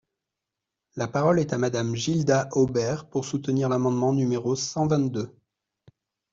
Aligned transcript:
La 0.95 1.07
parole 1.07 1.39
est 1.39 1.53
à 1.53 1.59
Madame 1.59 1.93
Gilda 1.93 2.49
Hobert, 2.53 3.05
pour 3.07 3.23
soutenir 3.23 3.69
l’amendement 3.69 4.13
numéro 4.13 4.55
cent 4.55 4.87
vingt-deux. 4.87 5.31